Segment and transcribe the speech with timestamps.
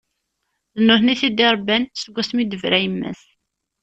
[0.77, 3.21] D nutni i t-id-irebban seg wasmi i d-tebra yemma-s.